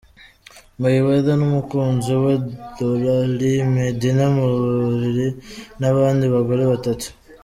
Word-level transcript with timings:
Mayweather 0.79 1.37
n'umukunzi 1.39 2.13
we 2.23 2.33
Doralie 2.77 3.57
Medina 3.75 4.25
mu 4.35 4.45
buriri 4.53 5.27
n'abandi 5.79 6.25
bagore 6.33 6.63
batatu!. 6.73 7.07